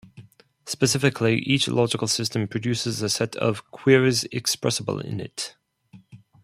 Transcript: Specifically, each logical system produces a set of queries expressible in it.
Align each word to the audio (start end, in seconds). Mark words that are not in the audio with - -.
Specifically, 0.65 1.37
each 1.41 1.67
logical 1.67 2.07
system 2.07 2.47
produces 2.47 3.03
a 3.03 3.07
set 3.07 3.35
of 3.35 3.69
queries 3.69 4.23
expressible 4.31 4.99
in 4.99 5.19
it. 5.19 5.55